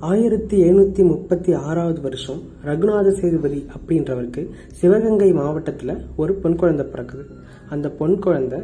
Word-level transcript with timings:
ஆயிரத்தி 0.00 0.62
எழுநூத்தி 0.62 1.06
முப்பத்தி 1.06 1.52
ஆறாவது 1.52 2.00
வருஷம் 2.00 2.40
ரகுநாத 2.64 3.10
சேதுபதி 3.10 3.66
அப்படின்றவருக்கு 3.76 4.48
சிவகங்கை 4.70 5.32
மாவட்டத்தில் 5.32 5.96
ஒரு 6.16 6.34
பொன் 6.34 6.56
குழந்தை 6.56 6.86
பிறக்குது. 6.86 7.24
அந்த 7.68 7.90
பொன் 7.90 8.18
குழந்தை 8.18 8.60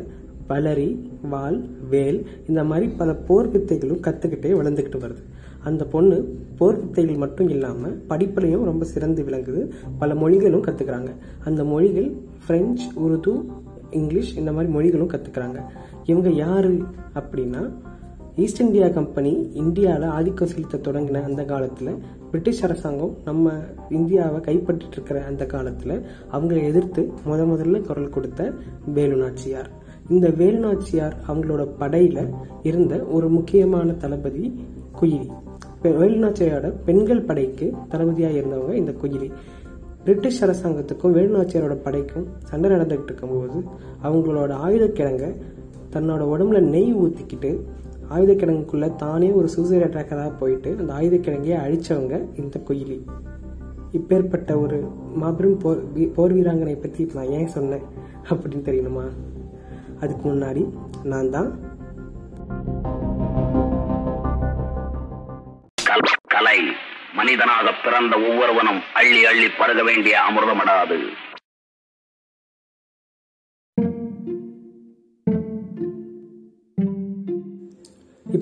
வளரி 0.49 1.10
வாள் 1.28 1.65
வேல் 1.90 2.26
இந்த 2.49 2.65
மாதிரி 2.65 2.88
பல 2.88 3.15
போர் 3.15 3.53
வித்தைகளும் 3.53 4.01
கற்றுக்கிட்டே 4.01 4.51
வளர்ந்துக்கிட்டு 4.60 4.99
வருது. 4.99 5.22
அந்த 5.65 5.85
பொண்ணு 5.85 6.38
போர் 6.56 6.76
வித்தைகள் 6.76 7.17
மட்டும் 7.17 7.48
இல்லாமல் 7.48 8.04
படிப்புலையும் 8.08 8.64
ரொம்ப 8.64 8.85
சிறந்து 8.85 9.22
விளங்குது. 9.22 9.71
பல 9.98 10.14
மொழிகளும் 10.14 10.64
கற்றுக்குறாங்க 10.64 11.08
அந்த 11.44 11.64
மொழிகள் 11.64 12.14
ஃப்ரெஞ்சு 12.46 12.87
உருது 12.96 13.44
இங்கிலீஷ் 13.90 14.37
இந்த 14.37 14.53
மாதிரி 14.53 14.72
மொழிகளும் 14.72 15.10
கற்றுக்குறாங்க 15.10 15.62
இவங்க 16.05 16.30
யாரு 16.30 16.82
அப்படின்னா 17.14 17.70
ஈஸ்ட் 18.37 18.61
இந்தியா 18.61 18.88
கம்பெனி 18.88 19.51
இந்தியாவில் 19.52 20.09
ஆதிக்கம் 20.09 20.48
செலுத்த 20.48 20.77
தொடங்கின 20.77 21.23
அந்த 21.23 21.45
காலத்தில் 21.45 21.95
பிரிட்டிஷ் 22.27 22.65
அரசாங்கம் 22.65 23.16
நம்ம 23.24 23.52
இந்தியாவை 23.91 24.41
கைப்பற்றிட்டு 24.41 24.91
இருக்கிற 24.91 25.24
அந்த 25.24 25.47
காலத்தில் 25.47 26.02
அவங்களை 26.33 26.65
எதிர்த்து 26.65 27.12
முத 27.27 27.45
முதல்ல 27.45 27.80
குரல் 27.80 28.09
கொடுத்த 28.09 28.52
வேலு 28.95 29.16
நாச்சியார். 29.16 29.70
இந்த 30.09 30.29
வேலு 30.29 30.59
நாச்சியார் 30.59 31.16
அவங்களோட 31.29 31.69
படையில 31.80 32.34
இருந்த 32.62 32.97
ஒரு 32.97 33.29
முக்கியமான 33.29 33.93
தளபதி 33.93 34.65
குயிலி. 35.01 35.29
பெ- 35.82 35.96
வேலு 35.96 36.29
நாச்சியாரோட 36.29 36.73
பெண்கள் 36.85 37.23
படைக்கு 37.23 37.73
தளபதியாக 37.88 38.35
இருந்தவங்க 38.35 38.73
இந்த 38.73 38.95
குயிலி. 39.02 39.30
பிரிட்டிஷ் 40.05 40.45
அரசாங்கத்துக்கும் 40.45 41.10
வேலு 41.10 41.43
நாச்சியாரோட 41.43 41.74
படைக்கும் 41.74 42.27
சண்டை 42.45 42.71
நடந்துகிட்டு 42.71 43.02
இருக்கும்போது 43.02 43.65
அவங்களோட 44.02 44.57
ஆயுதக்கிழங்க 44.66 45.35
தன்னோட 45.93 46.23
உடம்புல 46.23 46.60
நெய் 46.60 46.95
ஊற்றிக்கிட்டு 46.95 47.60
ஆயுதக்கிழங்குக்குள்ள 48.10 48.96
தானே 48.96 49.30
ஒரு 49.30 49.48
சூசைட் 49.48 49.82
அட்டாக்கராக 49.82 50.32
போயிட்டு 50.38 50.76
அந்த 50.79 50.92
ஆயுதக்கிழங்கையை 50.92 51.56
அழிச்சவங்க 51.56 52.38
இந்த 52.38 52.60
குயிலி. 52.68 53.01
இப்பேற்பட்ட 53.92 54.60
ஒரு 54.60 54.88
மாபெரும் 55.15 55.56
போர் 55.56 55.92
வீ- 55.95 56.12
போர் 56.14 56.34
வீராங்கனை 56.34 56.80
பற்றி 56.80 57.10
நான் 57.14 57.24
ஏன் 57.24 57.46
சொன்னேன் 57.46 57.82
அப்படின்னு 58.29 58.68
தெரியணுமா? 58.68 59.09
அதுக்கு 60.01 60.32
முன்னாடி 60.32 60.70
நான் 61.04 61.30
தான். 61.30 61.59
கலை 66.29 66.59
மனிதனாக 67.14 67.70
பிறந்த 67.84 68.17
ஒவ்வொருவனும் 68.17 68.81
அள்ளி 68.95 69.25
அள்ளி 69.25 69.48
பருக 69.59 69.83
வேண்டிய 69.83 70.19
அமிர்தமடாது. 70.31 70.98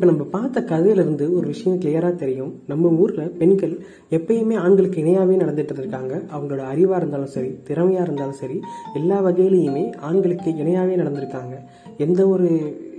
இப்போ 0.02 0.14
நம்ம 0.14 0.28
பார்த்த 0.30 0.60
கதையிலிருந்து 0.70 1.24
ஒரு 1.36 1.46
விஷயம் 1.46 1.76
கிளியராக 1.80 2.14
தெரியும். 2.22 2.62
நம்ம 2.70 2.88
ஊரில் 3.02 3.28
பெண்கள் 3.40 3.74
எப்பயுமே 4.16 4.56
ஆண்களுக்கு 4.62 5.02
இணையாகவே 5.02 5.34
நடந்துட்டு 5.42 5.76
இருக்காங்க. 5.82 6.14
அவங்களோட 6.34 6.62
அறிவாக 6.72 6.98
இருந்தாலும் 7.00 7.30
சரி 7.34 7.50
திறமையாக 7.68 8.06
இருந்தாலும் 8.06 8.38
சரி 8.40 8.60
எல்லா 8.94 9.18
வகையிலையுமே 9.26 9.84
ஆண்களுக்கு 10.08 10.50
இணையாகவே 10.50 10.94
நடந்திருக்காங்க. 11.02 11.54
எந்த 11.98 12.26
ஒரு 12.28 12.48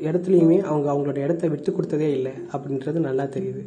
இடத்துலையுமே 0.03 0.59
அவங்க 0.61 0.87
அவங்களோட 0.93 1.17
இடத்த 1.17 1.47
விட்டு 1.47 1.71
கொடுத்ததே 1.71 2.09
இல்லை 2.17 2.31
அப்படின்றது 2.51 3.03
நல்லா 3.07 3.23
தெரியுது. 3.23 3.63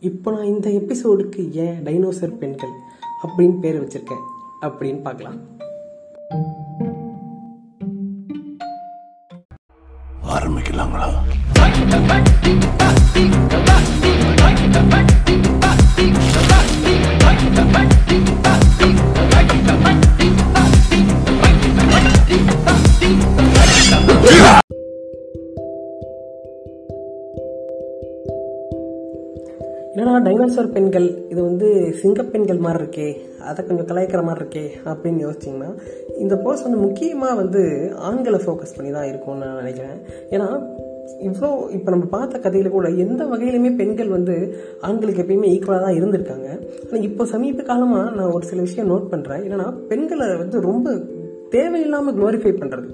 இப்போ 0.00 0.30
நான் 0.30 0.52
இந்த 0.54 0.68
எபிசோடுக்கு 0.80 1.50
ஏன் 1.66 1.80
டைனோசர் 1.88 2.38
பெண்கள் 2.42 2.76
அப்படின்னு 3.24 3.58
பேர் 3.60 3.80
வச்சுருக்கேன். 3.82 4.24
அப்படின்னு 4.68 5.02
பார்க்கலாம். 5.08 5.40
ஆரம்பிக்கலாங்களா? 10.36 11.10
என்னடா 29.98 30.16
டைனோசர் 30.24 30.72
பெண்கள்? 30.72 31.06
இது 31.28 31.42
வந்து 31.42 31.68
சிங்கப்பெண்கள் 32.00 32.58
மாதிரி 32.58 32.80
இருக்கே 32.82 33.06
அதை 33.40 33.60
கொஞ்சம் 33.66 33.86
கலாய்க்கிற 33.86 34.22
மாதிரி 34.24 34.40
இருக்கே 34.42 34.64
அப்படின்னு 34.84 35.22
யோசிச்சிங்கன்னா 35.26 35.70
இந்த 36.18 36.36
போஸ்ட் 36.36 36.62
வந்து 36.62 36.78
முக்கியமாக 36.78 37.34
வந்து 37.34 37.62
ஆண்களை 38.08 38.38
ஃபோக்கஸ் 38.38 38.76
பண்ணி 38.76 38.92
தான் 38.92 39.08
இருக்கும்னு 39.08 39.46
நான் 39.46 39.56
நினைக்கிறேன். 39.56 39.98
ஏன்னா 40.30 40.48
இவ்வளோ 41.28 41.50
இப்போ 41.76 41.88
நம்ம 41.94 42.06
பார்த்த 42.14 42.40
கதையில் 42.44 42.74
கூட 42.76 42.88
எந்த 43.04 43.22
வகையிலுமே 43.24 43.70
பெண்கள் 43.80 44.14
வந்து 44.16 44.34
ஆண்களுக்கு 44.88 45.22
எப்பயுமே 45.24 45.50
ஈக்குவலாக 45.54 45.84
தான் 45.86 45.98
இருந்திருக்காங்க. 45.98 46.48
ஆனால் 46.86 47.06
இப்போ 47.08 47.24
சமீப 47.34 47.64
காலமாக 47.70 48.14
நான் 48.16 48.32
ஒரு 48.36 48.46
சில 48.50 48.60
விஷயம் 48.66 48.90
நோட் 48.92 49.12
பண்ணுறேன் 49.12 49.44
என்னென்னா 49.46 49.68
பெண்களை 49.92 50.28
வந்து 50.42 50.60
ரொம்ப 50.70 50.96
தேவையில்லாமல் 51.54 52.16
க்ளோரிஃபை 52.18 52.52
பண்ணுறது 52.62 52.90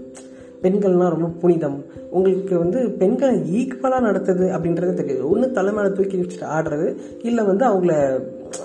பெண்கள்னா 0.65 1.07
ரொம்ப 1.15 1.29
புனிதம். 1.43 1.79
உங்களுக்கு 2.17 2.55
வந்து 2.65 2.81
பெண்களை 3.01 3.35
ஈக்குவலாக 3.61 4.07
நடத்துது 4.09 4.47
அப்படின்றது 4.57 4.93
தெரியாது. 5.01 5.23
ஒன்று 5.31 5.47
தலைமையில 5.59 5.95
தூக்கி 5.97 6.19
வச்சுட்டு 6.21 6.53
ஆடுறது 6.57 6.89
இல்லை 7.29 7.45
வந்து 7.51 7.65
அவங்கள 7.71 7.95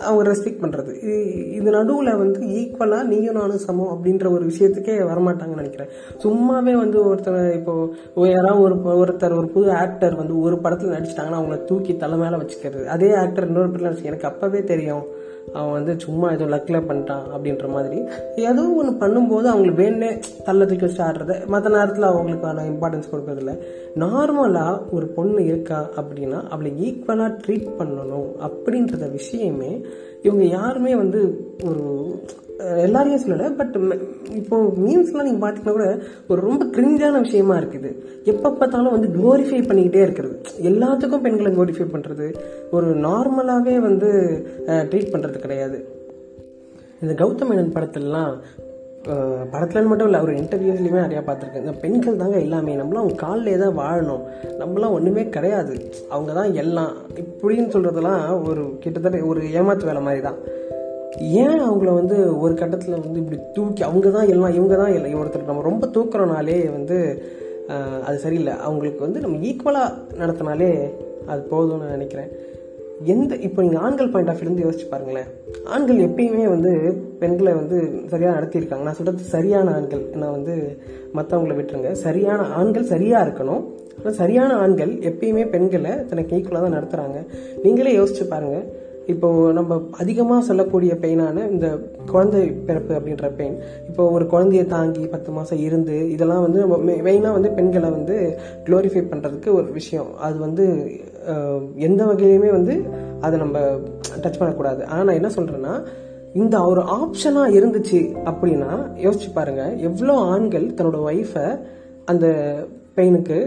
அவங்க 0.05 0.23
ரெஸ்பெக்ட் 0.31 0.61
பண்ணுறது 0.61 0.93
இது 1.57 1.69
நடுவில் 1.71 2.11
வந்து 2.15 2.39
ஈக்குவலாக 2.59 3.03
நீயும் 3.03 3.37
நானும் 3.39 3.63
சமம் 3.65 3.91
அப்படின்ற 3.93 4.31
ஒரு 4.31 4.43
விஷயத்துக்கே 4.45 4.95
வரமாட்டாங்கன்னு 5.11 5.61
நினைக்கிறேன். 5.63 5.91
சும்மாவே 6.23 6.73
வந்து 6.83 6.99
ஒருத்தர் 7.11 7.53
இப்போது 7.53 8.31
யாராவது 8.31 8.61
ஒரு 8.61 8.75
ஒருத்தர் 9.03 9.37
ஒரு 9.37 9.47
புது 9.47 9.71
ஆக்டர் 9.71 10.15
வந்து 10.15 10.41
ஒரு 10.41 10.57
படத்தில் 10.59 10.95
நடிச்சிட்டாங்கன்னா 10.95 11.39
அவங்கள 11.41 11.63
தூக்கி 11.63 11.95
தலை 11.97 12.17
மேலே 12.17 12.35
வச்சுக்கிறது. 12.35 12.85
அதே 12.85 13.13
ஆக்டர் 13.13 13.47
இன்னொரு 13.47 13.69
படத்தில் 13.69 13.89
நடிச்சு 13.89 14.11
எனக்கு 14.11 14.29
அப்போவே 14.31 14.63
தெரியும். 14.63 15.05
அவன் 15.53 15.71
வந்து 15.71 15.99
சும்மா 15.99 16.31
ஏதோ 16.31 16.45
லக்கில் 16.45 16.87
பண்ணிட்டான் 16.87 17.25
அப்படின்ற 17.35 17.67
மாதிரி. 17.69 17.99
ஏதோ 18.35 18.63
ஒன்று 18.69 19.07
பண்ணும்போது 19.07 19.45
அவங்களுக்கு 19.45 19.83
வேணே 19.83 20.19
தள்ள 20.43 20.65
தூக்கி 20.65 20.85
வச்சு 20.85 21.03
ஆடுறது. 21.03 21.45
மற்ற 21.45 21.69
நேரத்தில் 21.69 22.09
அவங்களுக்கான 22.09 22.65
இம்பார்ட்டன்ஸ் 22.71 23.11
கொடுக்கறதில்ல. 23.11 23.59
நார்மலாக 23.95 24.81
ஒரு 24.91 25.07
பொண்ணு 25.07 25.45
இருக்கா 25.45 25.89
அப்படின்னா 25.95 26.47
அவளை 26.49 26.71
ஈக்குவலாக 26.87 27.37
ட்ரீட் 27.47 27.69
பண்ணணும் 27.79 28.29
அப்படின்றத 28.39 29.11
விஷயமே 29.11 29.85
இவங்க 30.21 30.43
யாருமே 30.43 30.95
வந்து 30.95 31.49
ஒரு 31.63 31.85
எல்லாரையும் 32.85 33.21
சொல்லலை 33.23 33.47
பட் 33.59 33.75
இப்போ 34.39 34.57
மீம்ஸ்லாம் 34.85 35.27
நீங்கள் 35.27 35.43
பார்த்தீங்கன்னா 35.43 35.75
கூட 35.77 35.87
ஒரு 36.31 36.39
ரொம்ப 36.47 36.63
கிரிஞ்சான 36.75 37.19
விஷயமா 37.25 37.55
இருக்குது. 37.61 37.89
எப்போ 38.31 38.49
பார்த்தாலும் 38.51 38.95
வந்து 38.95 39.09
க்ளோரிஃபை 39.17 39.59
பண்ணிக்கிட்டே 39.69 40.01
இருக்கிறது. 40.05 40.35
எல்லாத்துக்கும் 40.69 41.25
பெண்களை 41.25 41.51
குளோரிஃபை 41.57 41.87
பண்ணுறது 41.95 42.27
ஒரு 42.77 42.87
நார்மலாகவே 43.07 43.75
வந்து 43.87 44.09
ட்ரீட் 44.91 45.13
பண்ணுறது 45.15 45.43
கிடையாது. 45.45 45.79
இந்த 47.03 47.13
கௌதம் 47.23 47.51
மேனன் 47.51 47.75
படத்துலலாம் 47.75 48.33
படத்துலன்னு 49.51 49.89
மட்டும் 49.89 50.07
இல்லை 50.09 50.19
ஒரு 50.25 50.33
இன்டர்வியூஸ்லையுமே 50.39 51.03
நிறையா 51.03 51.21
பார்த்துருக்கேன். 51.27 51.63
இந்த 51.65 51.73
பெண்கள் 51.83 52.21
தாங்க 52.21 52.37
எல்லாமே. 52.45 52.73
நம்மளாம் 52.79 53.03
அவங்க 53.03 53.17
காலிலே 53.25 53.57
தான் 53.63 53.77
வாழணும். 53.81 54.23
நம்மளாம் 54.61 54.95
ஒன்றுமே 54.97 55.23
கிடையாது. 55.35 55.75
அவங்க 56.13 56.31
தான் 56.39 56.51
எல்லாம். 56.63 56.93
இப்படின்னு 57.23 57.73
சொல்கிறதுலாம் 57.75 58.23
ஒரு 58.49 58.63
கிட்டத்தட்ட 58.85 59.21
ஒரு 59.31 59.43
ஏமாத்து 59.59 59.89
வேலை 59.91 60.01
மாதிரி 60.07 60.23
தான் 60.29 60.39
ஏன் 61.41 61.59
அவங்கள 61.67 61.89
வந்து 61.99 62.17
ஒரு 62.43 62.53
கட்டத்தில் 62.61 63.01
வந்து 63.03 63.21
இப்படி 63.23 63.37
தூக்கி 63.55 63.81
அவங்க 63.87 64.09
தான் 64.17 64.31
எல்லாம் 64.33 64.55
இவங்க 64.57 64.75
தான் 64.81 64.93
எல்லாம் 64.97 65.21
ஒருத்தர் 65.21 65.49
நம்ம 65.49 65.67
ரொம்ப 65.69 65.85
தூக்குறனாலே 65.95 66.57
வந்து 66.77 66.97
அது 68.07 68.17
சரியில்லை. 68.25 68.53
அவங்களுக்கு 68.67 69.01
வந்து 69.05 69.23
நம்ம 69.23 69.39
ஈக்குவலாக 69.49 69.95
நடத்தினாலே 70.21 70.69
அது 71.31 71.41
போதும்னு 71.51 71.81
நான் 71.83 71.97
நினைக்கிறேன். 71.97 72.29
எந்த 73.13 73.31
இப்போ 73.47 73.59
நீங்கள் 73.63 73.83
ஆண்கள் 73.87 74.11
பாயிண்ட் 74.13 74.31
ஆஃப் 74.31 74.43
இருந்து 74.43 74.63
யோசிச்சு 74.65 74.85
பாருங்களேன். 74.91 75.27
ஆண்கள் 75.73 75.99
எப்பயுமே 76.05 76.45
வந்து 76.53 76.71
பெண்களை 77.21 77.51
வந்து 77.61 77.77
சரியாக 78.13 78.35
நடத்தியிருக்காங்க. 78.37 78.85
நான் 78.87 78.97
சொல்கிறது 78.99 79.25
சரியான 79.35 79.73
ஆண்கள் 79.79 80.03
நான் 80.21 80.35
வந்து 80.37 80.55
மற்றவங்கள 81.17 81.55
விட்டுருங்க. 81.57 81.91
சரியான 82.05 82.47
ஆண்கள் 82.61 82.91
சரியாக 82.93 83.25
இருக்கணும். 83.27 83.63
ஆனால் 83.99 84.17
சரியான 84.21 84.51
ஆண்கள் 84.63 84.91
எப்பயுமே 85.09 85.43
பெண்களை 85.53 85.93
தனக்கு 86.09 86.35
ஈக்குவலாக 86.37 86.63
தான் 86.65 86.77
நடத்துகிறாங்க 86.77 87.19
நீங்களே 87.63 87.93
யோசிச்சு 87.99 88.25
பாருங்கள் 88.33 88.67
இப்போது 89.13 89.53
நம்ம 89.57 89.77
அதிகமாக 90.01 90.45
சொல்லக்கூடிய 90.47 90.93
பெயினான 91.03 91.43
இந்த 91.53 91.67
குழந்தை 92.11 92.41
பிறப்பு 92.67 92.93
அப்படின்ற 92.97 93.27
பெயின் 93.39 93.57
இப்போ 93.89 94.03
ஒரு 94.15 94.25
குழந்தைய 94.33 94.63
தாங்கி 94.73 95.03
பத்து 95.13 95.31
மாதம் 95.37 95.61
இருந்து 95.67 95.95
இதெல்லாம் 96.15 96.43
வந்து 96.45 96.59
நம்ம 96.63 96.95
மெயினாக 97.07 97.37
வந்து 97.37 97.51
பெண்களை 97.59 97.89
வந்து 97.97 98.17
க்ளோரிஃபை 98.67 99.03
பண்ணுறதுக்கு 99.11 99.51
ஒரு 99.59 99.69
விஷயம். 99.79 100.11
அது 100.27 100.37
வந்து 100.45 100.65
எந்த 101.87 102.01
வகையிலையுமே 102.09 102.51
வந்து 102.57 102.75
அதை 103.25 103.35
நம்ம 103.43 103.57
டச் 104.23 104.39
பண்ணக்கூடாது. 104.41 104.81
ஆனால் 104.91 105.07
நான் 105.09 105.19
என்ன 105.21 105.31
சொல்கிறேன்னா 105.37 105.75
இந்த 106.41 106.55
ஒரு 106.71 106.81
ஆப்ஷனாக 106.99 107.55
இருந்துச்சு 107.59 107.99
அப்படின்னா 108.29 108.71
யோசிச்சு 109.05 109.29
பாருங்கள் 109.37 109.77
எவ்வளோ 109.89 110.15
ஆண்கள் 110.33 110.67
தன்னோட 110.77 110.99
ஒய்ஃபை 111.09 111.47
அந்த 112.11 112.25
பெயினுக்கு 112.97 113.37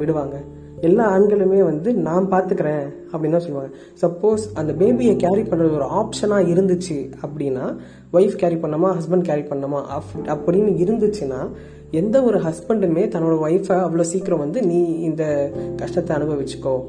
விடுவாங்க? 0.00 0.36
எல்லா 0.80 1.18
ஆண்களுமே 1.18 1.58
வந்து 1.58 1.94
நான் 1.94 2.30
பார்த்துக்கிறேன் 2.30 2.92
அப்படின்னு 3.12 3.30
தான் 3.30 3.40
சொல்லுவாங்க. 3.40 3.76
சப்போஸ் 4.00 4.38
அந்த 4.54 4.72
பேபியை 4.72 5.16
கேரி 5.16 5.42
பண்ணுறது 5.42 5.74
ஒரு 5.74 5.84
ஆப்ஷனாக 5.84 6.46
இருந்துச்சு 6.46 7.10
அப்படின்னா 7.26 7.76
ஒய்ஃப் 8.12 8.36
கேரி 8.36 8.54
பண்ணாமா 8.54 8.94
ஹஸ்பண்ட் 8.94 9.20
கேரி 9.20 9.40
பண்ணாமா 9.40 9.82
அப்- 9.96 10.26
அப்படின்னு 10.26 10.82
இருந்துச்சுன்னா 10.84 11.48
எந்த 11.90 12.22
ஒரு 12.22 12.38
ஹஸ்பண்டுமே 12.38 13.08
தன்னோட 13.08 13.36
ஒய்ஃபை 13.48 13.74
அவ்வளோ 13.80 14.00
சீக்கிரம் 14.00 14.38
வந்து 14.38 14.62
நீ 14.62 14.84
இந்த 15.00 15.50
கஷ்டத்தை 15.76 16.16
அனுபவிச்சுக்கோ. 16.16 16.84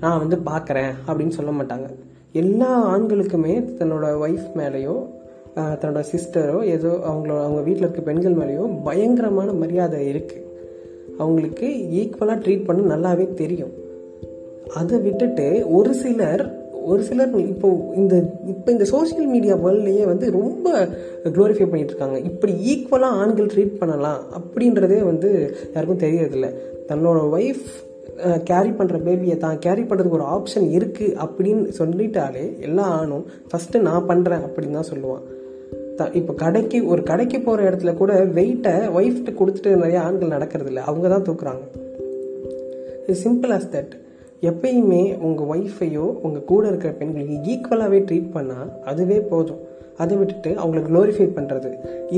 நான் 0.00 0.18
வந்து 0.18 0.36
பார்க்குறேன் 0.36 0.92
அப்படின்னு 1.06 1.28
சொல்ல 1.28 1.50
மாட்டாங்க. 1.50 1.86
எல்லா 2.32 2.98
ஆண்களுக்குமே 2.98 3.54
தன்னோட 3.78 4.06
ஒய்ஃப் 4.26 4.56
மேலேயோ 4.56 5.06
தன்னோட 5.56 6.04
சிஸ்டரோ 6.12 6.62
ஏதோ 6.62 6.88
அவங்களோட 6.88 7.42
அவங்க 7.42 7.60
வீட்டில் 7.60 7.82
இருக்க 7.82 8.00
பெண்கள் 8.00 8.34
மேலேயோ 8.34 8.82
பயங்கரமான 8.84 9.52
மரியாதை 9.52 10.14
இருக்குது 10.14 10.50
அவங்களுக்கு 11.20 11.68
ஈக்குவலாக 12.00 12.38
ட்ரீட் 12.44 12.66
பண்ண 12.66 12.88
நல்லாவே 12.94 13.26
தெரியும். 13.42 13.72
அதை 14.80 14.98
விட்டுட்டு 15.06 15.46
ஒரு 15.78 15.92
சிலர் 16.02 16.44
ஒரு 16.90 17.02
சிலர் 17.08 17.34
இப்போ 17.52 17.68
இந்த 18.00 18.14
இப்போ 18.52 18.68
இந்த 18.74 18.84
சோஷியல் 18.92 19.28
மீடியா 19.32 19.54
வேர்ல்ட்லேயே 19.64 20.04
வந்து 20.10 20.26
ரொம்ப 20.38 20.66
க்ளோரிஃபை 21.36 21.66
பண்ணிட்டு 21.66 21.92
இருக்காங்க 21.94 22.18
இப்படி 22.30 22.52
ஈக்குவலாக 22.72 23.18
ஆண்கள் 23.22 23.50
ட்ரீட் 23.52 23.78
பண்ணலாம் 23.80 24.20
அப்படின்றதே 24.38 24.98
வந்து 25.10 25.30
யாருக்கும் 25.74 26.02
தெரியறதில்ல. 26.04 26.48
தன்னோட 26.90 27.18
ஒய்ஃப் 27.36 27.68
கேரி 28.50 28.72
பண்ணுற 28.78 28.96
பேபியை 29.06 29.36
தான் 29.44 29.60
கேரி 29.66 29.84
பண்ணுறதுக்கு 29.90 30.18
ஒரு 30.20 30.26
ஆப்ஷன் 30.36 30.66
இருக்குது 30.78 31.16
அப்படின்னு 31.24 31.62
சொல்லிட்டாலே 31.78 32.44
எல்லா 32.68 32.86
ஆணும் 33.00 33.24
ஃபஸ்ட்டு 33.52 33.84
நான் 33.88 34.08
பண்ணுறேன் 34.10 34.44
அப்படின்னு 34.48 34.78
தான் 34.78 34.90
சொல்லுவான். 34.92 35.22
த 35.96 36.10
இப்போ 36.18 36.32
கடைக்கு 36.32 36.78
ஒரு 36.86 37.02
கடைக்கு 37.02 37.40
போகிற 37.40 37.70
இடத்துல 37.70 37.94
கூட 37.94 38.12
வெயிட்டை 38.38 38.74
ஒய்ஃப்ட்டு 38.98 39.32
கொடுத்துட்டு 39.38 39.70
நிறைய 39.76 40.00
ஆண்கள் 40.00 40.34
நடக்கிறது 40.36 40.70
இல்லை. 40.70 40.82
அவங்க 40.82 41.08
தான் 41.08 41.26
தூக்குறாங்க. 41.28 41.64
சிம்பிள் 43.22 43.52
ஆஸ் 43.56 43.68
தட் 43.74 43.92
எப்பயுமே 44.50 45.02
உங்கள் 45.18 45.48
ஒய்ஃபையோ 45.54 46.06
உங்கள் 46.26 46.44
கூட 46.44 46.68
இருக்கிற 46.68 46.92
பெண்களுக்கு 46.92 47.36
ஈக்குவலாகவே 47.52 48.00
ட்ரீட் 48.08 48.32
பண்ணால் 48.34 48.70
அதுவே 48.84 49.18
போதும். 49.20 49.60
அதை 49.96 50.16
விட்டுட்டு 50.16 50.50
அவங்கள 50.62 50.80
க்ளோரிஃபை 50.88 51.26
பண்ணுறது 51.38 51.70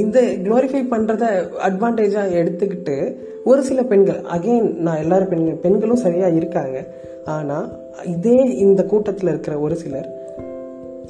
இந்த 0.02 0.18
க்ளோரிஃபை 0.44 0.82
பண்ணுறத 0.92 1.24
அட்வான்டேஜாக 1.68 2.36
எடுத்துக்கிட்டு 2.40 2.96
ஒரு 3.44 3.62
சில 3.62 3.82
பெண்கள் 3.82 4.20
அகெயின் 4.36 4.68
நான் 4.86 5.02
எல்லாரும் 5.04 5.28
பெண்கள் 5.28 5.62
பெண்களும் 5.64 6.04
சரியாக 6.04 6.38
இருக்காங்க. 6.40 6.78
ஆனால் 7.24 7.66
இதே 8.14 8.38
இந்த 8.66 8.80
கூட்டத்தில் 8.84 9.28
இருக்கிற 9.28 9.58
ஒரு 9.58 9.76
சிலர் 9.76 10.08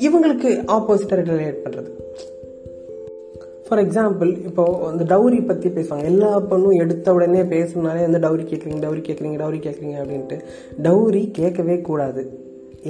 இவங்களுக்கு 0.06 0.50
ஆப்போசிட்டாக 0.76 1.24
ரிலேட் 1.30 1.62
பண்ணுறது 1.64 1.90
ஃபார் 3.66 3.80
எக்ஸாம்பிள் 3.84 4.30
இப்போ 4.48 4.64
அந்த 4.90 5.02
டவுரி 5.12 5.38
பற்றி 5.46 5.68
பேசுவாங்க. 5.76 6.04
எல்லா 6.12 6.30
பொண்ணும் 6.50 6.78
எடுத்த 6.82 7.14
உடனே 7.16 7.42
பேசுனாலே 7.52 8.02
அந்த 8.08 8.18
டவுரி 8.24 8.44
கேட்குறீங்க 8.50 8.80
டவுரி 8.84 9.02
கேட்குறீங்க 9.08 9.38
டவுரி 9.42 9.60
கேட்குறீங்க 9.66 9.96
அப்படின்ட்டு. 10.02 10.36
டவுரி 10.86 11.22
கேட்கவே 11.38 11.76
கூடாது. 11.88 12.22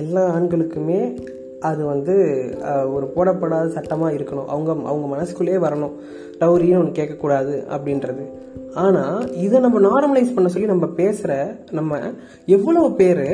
எல்லா 0.03 0.23
ஆண்களுக்குமே 0.37 1.01
அது 1.69 1.83
வந்து 1.93 2.15
ஒரு 2.95 3.07
போடப்படாத 3.15 3.67
சட்டமாக 3.77 4.17
இருக்கணும். 4.17 4.49
அவங்க 4.55 4.71
அவங்க 4.91 5.07
மனசுக்குள்ளேயே 5.13 5.61
வரணும். 5.67 5.95
டவுரின்னு 6.41 6.81
ஒன்று 6.81 6.99
கேட்கக்கூடாது 7.01 7.55
அப்படின்றது. 7.75 8.25
ஆனால் 8.85 9.19
இதை 9.45 9.61
நம்ம 9.67 9.81
நார்மலைஸ் 9.89 10.35
பண்ண 10.37 10.49
சொல்லி 10.55 10.73
நம்ம 10.73 10.87
பேசுகிற 11.01 11.33
நம்ம 11.79 12.01
எவ்வளோ 12.57 12.83
பேர் 13.01 13.27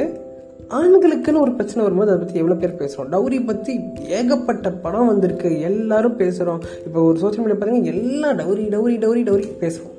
ஆண்களுக்குன்னு 0.69 1.41
ஒரு 1.41 1.53
பிரச்சனை 1.53 1.85
வரும்போது 1.85 2.11
அதை 2.11 2.21
பற்றி 2.23 2.39
எவ்வளோ 2.39 2.55
பேர் 2.55 2.81
பேசுகிறோம் 2.81 3.13
டவுரி 3.15 3.45
பற்றி 3.47 3.73
ஏகப்பட்ட 4.09 4.71
படம் 4.71 5.07
வந்திருக்கு. 5.07 5.61
எல்லாரும் 5.61 6.19
பேசுகிறோம் 6.19 6.61
இப்போ 6.87 7.03
ஒரு 7.03 7.19
சோசியல் 7.19 7.45
மீடியா 7.45 7.59
பாருங்கள் 7.59 7.95
எல்லாம் 7.95 8.39
டவுரி 8.39 8.67
டவுரி 8.75 8.97
டவுரி 9.05 9.23
டவுரி 9.29 9.47
பேசுவோம். 9.61 9.97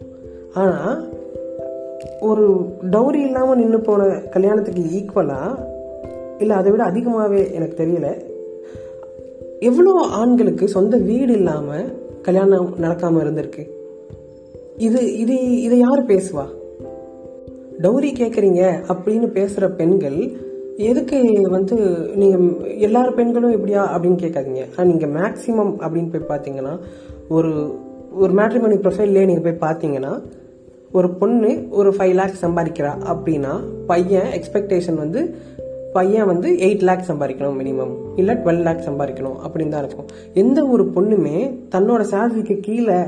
ஆனால் 0.54 1.10
ஒரு 2.20 2.46
டவுரி 2.92 3.20
இல்லாமல் 3.28 3.58
நின்று 3.58 3.80
போன 3.80 4.08
கல்யாணத்துக்கு 4.30 4.84
ஈக்குவலாக 5.00 5.60
இல்லை 6.40 6.56
அதை 6.56 6.72
விட 6.72 6.84
அதிகமாகவே 6.84 7.54
எனக்கு 7.54 7.84
தெரியல. 7.84 8.08
எவ்வளோ 9.60 9.92
ஆண்களுக்கு 10.12 10.68
சொந்த 10.68 10.98
வீடு 10.98 11.34
இல்லாமல் 11.34 12.00
கல்யாணம் 12.22 12.74
நடக்காமல் 12.82 13.24
இருந்திருக்கு? 13.24 13.64
இது 14.78 15.18
இது 15.18 15.62
இதை 15.62 15.78
யார் 15.80 16.06
பேசுவா? 16.06 16.46
டௌரி 17.82 18.10
கேட்குறீங்க 18.14 18.62
அப்படின்னு 18.88 19.28
பேசுகிற 19.28 19.70
பெண்கள் 19.70 20.20
எதுக்கு 20.78 21.20
வந்து 21.50 21.76
நீங்கள் 22.16 22.78
எல்லார் 22.78 23.16
பெண்களும் 23.16 23.56
எப்படியா 23.58 23.82
அப்படின்னு 23.94 24.20
கேட்காதீங்க. 24.24 24.64
ஆனால் 24.76 24.90
நீங்கள் 24.92 25.10
மேக்ஸிமம் 25.10 25.74
அப்படின்னு 25.84 26.12
போய் 26.14 26.30
பார்த்தீங்கன்னா 26.30 26.80
ஒரு 27.28 27.80
ஒரு 28.12 28.34
மேட்ரிமோனி 28.34 28.78
ப்ரொஃபைல்லே 28.86 29.26
நீங்கள் 29.26 29.48
போய் 29.48 29.64
பார்த்தீங்கன்னா 29.68 30.22
ஒரு 30.92 31.10
பொண்ணு 31.10 31.68
ஒரு 31.70 31.90
ஃபைவ் 31.90 32.14
லேக்ஸ் 32.14 32.44
சம்பாதிக்கிறா 32.46 32.92
அப்படின்னா 33.12 33.54
பையன் 33.88 34.30
எக்ஸ்பெக்டேஷன் 34.38 34.96
வந்து 34.96 35.36
பையன் 35.94 36.26
வந்து 36.26 36.50
எயிட் 36.58 36.84
லேக்ஸ் 36.90 37.12
சம்பாதிக்கணும் 37.12 37.58
மினிமம் 37.62 37.94
இல்லை 38.16 38.36
டுவெல் 38.36 38.64
லேக்ஸ் 38.68 38.88
சம்பாதிக்கணும் 38.90 39.38
அப்படின்னு 39.46 39.70
தான் 39.70 39.84
இருக்கும். 39.86 40.08
எந்த 40.34 40.66
ஒரு 40.66 40.84
பொண்ணுமே 40.96 41.38
தன்னோட 41.76 42.02
சேலரிக்கு 42.12 42.60
கீழே 42.60 43.00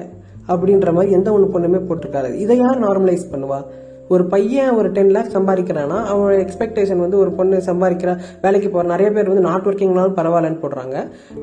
அப்படின்ற 0.47 0.93
மாதிரி 0.93 1.11
எந்த 1.11 1.31
ஒன்று 1.31 1.53
பொண்ணுமே 1.53 1.79
போட்டிருக்காரு 1.87 2.35
இதை 2.35 2.57
யார் 2.57 2.83
நார்மலைஸ் 2.85 3.31
பண்ணுவா? 3.31 3.61
ஒரு 4.13 4.23
பையன் 4.33 4.71
ஒரு 4.79 4.89
டென் 4.95 5.11
லேக்ஸ் 5.15 5.35
சம்பாதிக்கிறான்னா 5.37 5.97
அவனோட 6.11 6.33
எக்ஸ்பெக்டேஷன் 6.45 7.03
வந்து 7.03 7.17
ஒரு 7.23 7.31
பொண்ணு 7.37 7.57
சம்பாதிக்கிறா 7.67 8.13
வேலைக்கு 8.41 8.69
போகிற 8.69 8.91
நிறைய 8.93 9.09
பேர் 9.15 9.29
வந்து 9.31 9.45
நாட் 9.49 9.67
ஒர்க்கிங்னாலும் 9.69 10.17
பரவாயில்லன்னு 10.19 10.61
போடுறாங்க. 10.63 10.95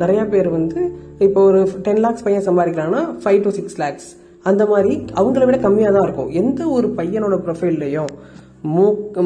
நிறைய 0.03 0.25
பேர் 0.33 0.49
வந்து 0.49 0.81
இப்போ 1.27 1.43
ஒரு 1.43 1.63
டென் 1.87 2.03
லேக்ஸ் 2.07 2.27
பையன் 2.27 2.47
சம்பாதிக்கிறான்னா 2.49 3.03
ஃபைவ் 3.25 3.41
டு 3.47 3.53
சிக்ஸ் 3.59 3.79
லேக்ஸ் 3.85 4.11
அந்த 4.51 4.67
மாதிரி 4.67 4.93
அவங்கள 5.21 5.45
விட 5.49 5.57
கம்மியாக 5.65 5.95
தான் 5.97 6.07
இருக்கும். 6.09 6.31
எந்த 6.43 6.61
ஒரு 6.77 6.89
பையனோட 7.01 7.39
ப்ரொஃபைல்லையும் 7.47 8.13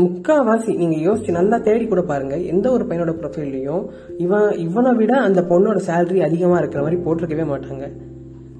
முக்காவாசி 0.00 0.72
நீங்க 0.80 0.96
யோசிச்சு 1.06 1.38
நல்லா 1.38 1.56
தேடி 1.58 1.84
கூட 1.86 2.02
பாருங்க 2.02 2.36
எந்த 2.52 2.66
ஒரு 2.70 2.84
பையனோட 2.90 3.12
ப்ரொஃபைல்லையும் 3.20 3.84
இவன் 4.24 4.50
இவனை 4.66 4.92
விட 5.00 5.12
அந்த 5.20 5.40
பொண்ணோட 5.52 5.80
சேலரி 5.88 6.20
அதிகமா 6.28 6.58
இருக்கிற 6.58 6.82
மாதிரி 6.82 7.00
போட்டிருக்கவே 7.06 7.46
மாட்டாங்க. 7.52 7.86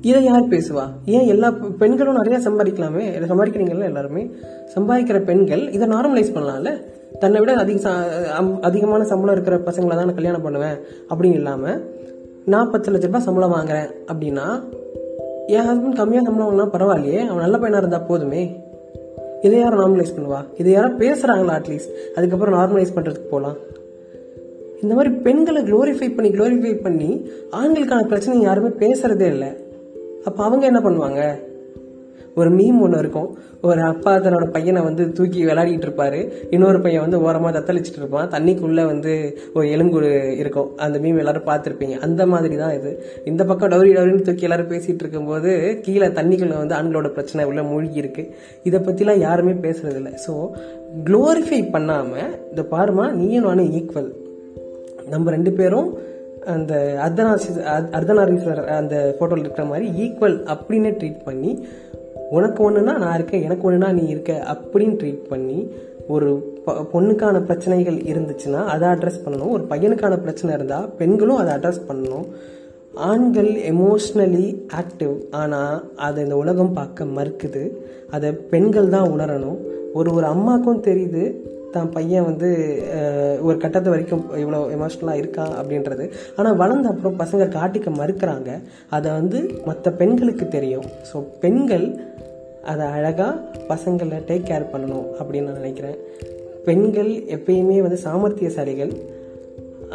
இதை 0.05 0.25
யார் 0.25 0.49
பேசுவா? 0.49 0.89
ஏன் 1.05 1.27
எல்லா 1.27 1.51
பெண்களும் 1.79 2.15
நிறைய 2.15 2.51
சம்பாதிக்கலாமே? 2.51 3.01
இதை 3.01 3.29
சம்பாதிக்கிறீங்கல்ல 3.29 3.85
எல்லாருமே? 3.85 4.31
சம்பாதிக்கிற 4.75 5.25
பெண்கள் 5.25 5.71
இதை 5.71 5.89
நார்மலைஸ் 5.89 6.35
பண்ணலாம்ல? 6.35 6.83
தன்னை 7.19 7.41
விட 7.41 7.53
அதிக 7.53 7.91
அம்- 8.41 8.61
அதிகமான 8.61 9.05
சம்பளம் 9.05 9.35
இருக்கிற 9.35 9.59
பசங்களை 9.59 9.89
தான் 9.89 10.05
நான் 10.05 10.15
கல்யாணம் 10.15 10.43
பண்ணுவேன் 10.43 10.77
அப்படின்னு 11.11 11.33
இல்லாமல் 11.33 11.95
நான் 12.45 12.71
பத்து 12.71 12.93
லட்ச 12.93 13.01
ரூபாய் 13.01 13.21
சம்பளம் 13.21 13.53
வாங்குறேன் 13.53 13.91
அப்படின்னா 14.13 14.63
என் 15.47 15.61
ஹஸ்பண்ட் 15.61 15.97
கம்மியாக 15.97 16.23
சம்பளம் 16.23 16.59
வாங்கினா 16.59 16.75
பரவாயில்லையே 16.75 17.19
அவன் 17.19 17.41
நல்ல 17.41 17.59
பையனாக 17.59 17.77
இருந்தால் 17.77 18.07
போதுமே. 18.07 18.63
இதை 19.43 19.59
யாரும் 19.59 19.81
நார்மலைஸ் 19.81 20.15
பண்ணுவா? 20.19 20.45
இதை 20.57 20.73
யாரும் 20.73 21.01
பேசுகிறாங்களா 21.01 21.63
அட்லீஸ்ட் 21.63 22.15
அதுக்கப்புறம் 22.15 22.59
நார்மலைஸ் 22.59 22.97
பண்ணுறதுக்கு 22.97 23.29
போகலாம் 23.31 23.57
இந்த 24.83 24.95
மாதிரி 24.95 25.15
பெண்களை 25.15 25.63
க்ளோரிஃபை 25.63 26.15
பண்ணி 26.15 26.31
க்ளோரிஃபை 26.31 26.83
பண்ணி 26.83 27.31
ஆண்களுக்கான 27.51 28.07
பிரச்சனை 28.07 28.41
யாருமே 28.41 28.69
பேசுறதே 28.69 29.27
இல்லை. 29.27 29.64
அப்போ 30.25 30.41
அவங்க 30.45 30.65
என்ன 30.67 30.81
பண்ணுவாங்க? 30.81 31.23
ஒரு 32.41 32.51
மீம் 32.51 32.79
ஒன்று 32.85 32.99
இருக்கும். 32.99 33.27
ஒரு 33.69 33.81
அப்பா 33.81 34.13
தன்னோட 34.17 34.47
பையனை 34.51 34.81
வந்து 34.83 35.03
தூக்கி 35.13 35.41
விளையாடிட்டு 35.45 35.87
இருப்பாரு. 35.89 36.21
இன்னொரு 36.55 36.79
பையன் 36.81 37.05
வந்து 37.05 37.21
ஓரமாக 37.27 37.53
தத்தளிச்சுட்டு 37.57 38.01
இருப்பான். 38.01 38.31
தண்ணிக்குள்ளே 38.33 38.85
வந்து 38.87 39.13
ஒரு 39.53 39.67
எலும்புடு 39.75 40.09
இருக்கும். 40.43 40.71
அந்த 40.77 40.99
மீம் 40.99 41.21
எல்லாரும் 41.23 41.47
பார்த்துருப்பீங்க. 41.51 41.97
அந்த 42.07 42.27
மாதிரி 42.27 42.57
தான் 42.57 42.75
இது. 42.79 42.91
இந்த 43.25 43.45
பக்கம் 43.45 43.71
டவுரி 43.75 43.93
டவுரின்னு 43.97 44.27
தூக்கி 44.29 44.49
எல்லாரும் 44.49 44.71
பேசிகிட்டு 44.73 45.05
இருக்கும்போது 45.05 45.53
கீழே 45.85 46.09
தண்ணிக்குள்ள 46.19 46.57
வந்து 46.63 46.77
ஆண்களோட 46.79 47.11
பிரச்சனை 47.19 47.47
உள்ள 47.51 47.63
மூழ்கி 47.63 48.03
இருக்கு. 48.03 48.25
இதை 48.63 48.81
பற்றிலாம் 48.81 49.25
யாருமே 49.27 49.55
பேசுறது 49.67 50.01
இல்லை 50.03 50.13
ஸோ 50.27 50.35
க்ளோரிஃபை 51.05 51.71
பண்ணாமல் 51.71 52.29
இந்த 52.51 52.65
பாருமா 52.75 53.07
நீயும் 53.13 53.49
நானும் 53.51 53.71
ஈக்குவல் 53.81 54.11
நம்ம 55.11 55.31
ரெண்டு 55.31 55.53
பேரும் 55.53 55.89
அந்த 56.45 57.01
அர்த்தநாசி 57.07 57.61
அர்த்தநாரீஸ்வரர் 57.93 58.67
அந்த 58.67 59.17
ஃபோட்டோவில் 59.21 59.39
இருக்கிற 59.39 59.67
மாதிரி 59.67 59.89
ஈக்குவல் 59.89 60.55
அப்படின்னு 60.55 60.93
ட்ரீட் 60.93 61.25
பண்ணி 61.25 61.67
உனக்கு 62.31 62.71
ஒன்றுனா 62.71 62.99
நான் 62.99 63.15
இருக்கேன் 63.15 63.43
எனக்கு 63.43 63.73
ஒன்றுனா 63.73 63.93
நீ 63.93 64.07
இருக்க 64.07 64.33
அப்படின்னு 64.33 64.97
ட்ரீட் 64.97 65.29
பண்ணி 65.29 65.73
ஒரு 66.09 66.61
ப- 66.65 66.87
பொண்ணுக்கான 66.93 67.41
பிரச்சனைகள் 67.41 67.95
இருந்துச்சுன்னா 67.95 68.65
அதை 68.65 68.89
அட்ரஸ் 68.89 69.21
பண்ணணும். 69.25 69.49
ஒரு 69.49 69.65
பையனுக்கான 69.71 70.19
பிரச்சனை 70.19 70.55
இருந்தால் 70.55 70.91
பெண்களும் 70.91 71.37
அதை 71.37 71.55
அட்ரஸ் 71.55 71.91
பண்ணணும். 71.91 72.25
ஆண்கள் 72.95 73.49
எமோஷ்னலி 73.49 74.57
ஆக்டிவ் 74.75 75.23
ஆனால் 75.31 75.93
அதை 75.97 76.23
இந்த 76.23 76.37
உலகம் 76.37 76.73
பார்க்க 76.73 77.05
மறுக்குது. 77.05 77.71
அதை 78.11 78.33
பெண்கள் 78.33 78.89
தான் 78.89 79.11
உணரணும். 79.11 79.59
ஒரு 79.95 80.15
ஒரு 80.15 80.27
அம்மாக்கும் 80.27 80.81
தெரியுது 80.81 81.35
தான் 81.77 81.93
பையன் 81.97 82.27
வந்து 82.29 82.49
ஒரு 83.47 83.57
கட்டத்து 83.65 83.93
வரைக்கும் 83.95 84.25
இவ்வளோ 84.43 84.61
எமோஷ்னலாக 84.77 85.21
இருக்கான் 85.23 85.55
அப்படின்றது. 85.61 86.05
ஆனால் 86.39 86.59
வளர்ந்த 86.63 86.93
அப்புறம் 86.93 87.19
பசங்க 87.23 87.47
காட்டிக்க 87.57 87.91
மறுக்கிறாங்க. 88.01 88.51
அதை 88.97 89.11
வந்து 89.19 89.41
மற்ற 89.69 89.93
பெண்களுக்கு 90.03 90.47
தெரியும். 90.57 90.87
ஸோ 91.11 91.17
பெண்கள் 91.45 91.87
அதை 92.73 92.85
அழகாக 92.99 93.33
பசங்களை 93.73 94.19
டேக் 94.31 94.49
கேர் 94.51 94.71
பண்ணணும் 94.75 95.09
அப்படின்னு 95.19 95.49
நான் 95.49 95.61
நினைக்கிறேன். 95.63 95.99
பெண்கள் 96.69 97.11
எப்பயுமே 97.37 97.79
வந்து 97.87 97.99
சாமர்த்தியசாலிகள். 98.07 98.95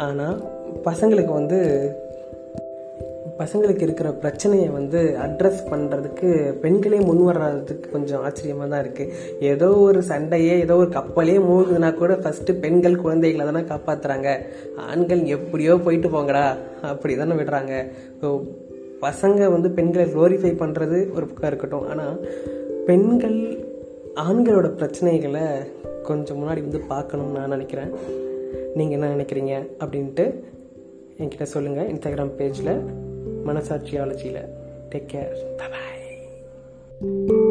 ஆனால் 0.08 0.36
பசங்களுக்கு 0.86 1.32
வந்து 1.38 1.58
பசங்களுக்கு 3.40 3.84
இருக்கிற 3.86 4.08
பிரச்சனையை 4.22 4.68
வந்து 4.78 5.00
அட்ரஸ் 5.26 5.60
பண்ணுறதுக்கு 5.70 6.28
பெண்களே 6.64 6.98
முன் 7.08 7.22
வர்றதுக்கு 7.28 7.88
கொஞ்சம் 7.94 8.22
ஆச்சரியமாக 8.28 8.68
தான் 8.72 8.82
இருக்குது 8.84 9.12
ஏதோ 9.52 9.68
ஒரு 9.88 10.00
சண்டையே 10.10 10.54
ஏதோ 10.64 10.76
ஒரு 10.82 10.90
கப்பலே 10.96 11.36
மூழ்குதுன்னா 11.46 11.90
கூட 12.00 12.14
ஃபஸ்ட்டு 12.22 12.58
பெண்கள் 12.64 13.00
குழந்தைகளை 13.04 13.46
தானே 13.46 13.62
காப்பாற்றுறாங்க 13.72 14.28
ஆண்கள் 14.90 15.22
எப்படியோ 15.36 15.76
போயிட்டு 15.86 16.10
போங்கடா 16.16 16.44
அப்படி 16.92 17.14
தானே 17.16 17.36
விடுறாங்க. 17.40 17.74
ஸோ 18.20 18.28
பசங்க 19.06 19.50
வந்து 19.56 19.68
பெண்களை 19.78 20.06
க்ளோரிஃபை 20.14 20.52
பண்ணுறது 20.62 20.98
ஒரு 21.16 21.26
பக்கம் 21.26 21.50
இருக்கட்டும். 21.50 21.88
ஆனால் 21.92 22.16
பெண்கள் 22.88 23.38
ஆண்களோட 24.26 24.68
பிரச்சனைகளை 24.80 25.44
கொஞ்சம் 26.08 26.38
முன்னாடி 26.40 26.60
வந்து 26.66 26.80
பார்க்கணும்னு 26.92 27.38
நான் 27.38 27.54
நினைக்கிறேன். 27.56 27.92
நீங்கள் 28.78 28.96
என்ன 28.96 29.12
நினைக்கிறீங்க? 29.16 29.54
அப்படின்ட்டு 29.82 30.26
என்கிட்ட 31.20 31.46
சொல்லுங்கள் 31.54 31.88
இன்ஸ்டாகிராம் 31.92 32.34
பேஜில் 32.36 32.74
மனசாட்சியாலஜியில் 33.46 34.48
டேக் 34.90 35.06
கேர் 35.06 35.56
பாய் 35.56 37.49